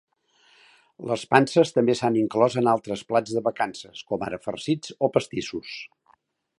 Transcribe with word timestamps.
Les 1.11 1.25
panses 1.33 1.73
també 1.75 1.95
s'han 2.01 2.17
inclòs 2.21 2.57
en 2.63 2.71
altres 2.73 3.05
plats 3.13 3.37
de 3.39 3.45
vacances, 3.51 4.03
com 4.13 4.27
ara 4.31 4.43
farcits 4.49 4.97
o 5.09 5.15
pastissos. 5.19 5.81